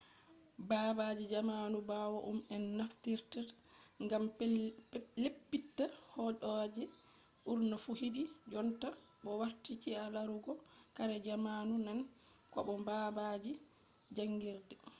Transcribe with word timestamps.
baabalji 0.69 1.25
jamanu 1.33 1.77
ɓawo 1.89 2.17
ɗum 2.25 2.39
en 2.55 2.63
naftiritta 2.77 3.41
ngam 4.03 4.23
leppita 5.23 5.85
hooɗeeji 6.13 6.83
ɓurna 7.45 7.75
fu 7.83 7.91
hiɗi 8.01 8.23
jonta 8.51 8.87
bo 9.23 9.29
warti 9.41 9.71
ci'a 9.81 10.03
larugo 10.15 10.51
kare 10.95 11.15
jamanu 11.25 11.73
nane 11.85 12.03
ko 12.51 12.57
bo 12.67 12.73
baabalji 12.87 13.51
jaangirde 14.15 14.75